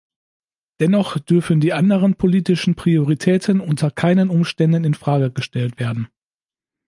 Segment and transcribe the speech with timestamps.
[0.79, 6.07] Dennoch dürfen die anderen politischen Prioritäten unter keinen Umständen in Frage gestellt werden.